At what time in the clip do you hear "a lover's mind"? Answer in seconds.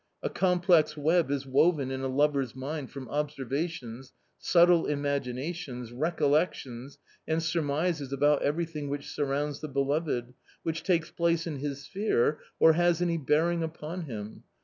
2.01-2.89